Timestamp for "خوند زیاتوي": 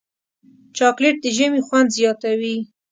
1.67-2.55